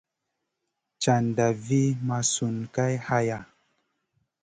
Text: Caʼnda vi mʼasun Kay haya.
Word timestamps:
Caʼnda 1.01 1.45
vi 1.65 1.81
mʼasun 2.05 2.55
Kay 2.75 2.93
haya. 3.07 3.37